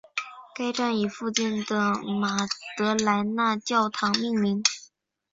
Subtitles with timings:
[0.55, 2.35] 该站以附近的马
[2.75, 4.63] 德莱娜教堂命名。